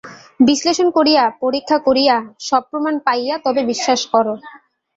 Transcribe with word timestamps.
বিশ্লেষণ 0.39 0.87
করিয়া 0.97 1.23
পরীক্ষা 1.41 1.77
করিয়া, 1.87 2.15
সব 2.47 2.61
প্রমাণ 2.69 2.95
পাইয়া 3.05 3.35
তবে 3.45 3.61
বিশ্বাস 3.71 4.01
কর। 4.13 4.25